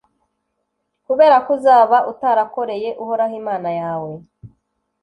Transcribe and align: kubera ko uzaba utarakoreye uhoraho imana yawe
kubera 1.05 1.35
ko 1.45 1.49
uzaba 1.57 1.97
utarakoreye 2.11 2.89
uhoraho 3.03 3.33
imana 3.41 3.69
yawe 3.79 4.13